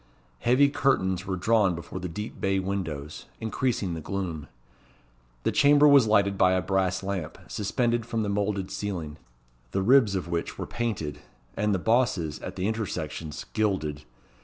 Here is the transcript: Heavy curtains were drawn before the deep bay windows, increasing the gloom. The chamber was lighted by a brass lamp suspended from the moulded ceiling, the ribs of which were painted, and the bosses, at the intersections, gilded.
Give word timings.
Heavy 0.39 0.67
curtains 0.67 1.27
were 1.27 1.35
drawn 1.35 1.75
before 1.75 1.99
the 1.99 2.09
deep 2.09 2.41
bay 2.41 2.57
windows, 2.57 3.27
increasing 3.39 3.93
the 3.93 4.01
gloom. 4.01 4.47
The 5.43 5.51
chamber 5.51 5.87
was 5.87 6.07
lighted 6.07 6.39
by 6.39 6.53
a 6.53 6.61
brass 6.63 7.03
lamp 7.03 7.37
suspended 7.47 8.03
from 8.07 8.23
the 8.23 8.27
moulded 8.29 8.71
ceiling, 8.71 9.17
the 9.73 9.83
ribs 9.83 10.15
of 10.15 10.27
which 10.27 10.57
were 10.57 10.65
painted, 10.65 11.19
and 11.55 11.71
the 11.71 11.77
bosses, 11.77 12.39
at 12.39 12.55
the 12.55 12.67
intersections, 12.67 13.45
gilded. 13.53 14.03